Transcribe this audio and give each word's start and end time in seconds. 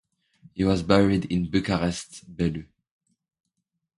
He 0.55 0.63
was 0.63 0.81
buried 0.81 1.25
in 1.25 1.51
Bucharest's 1.51 2.21
Bellu. 2.21 2.65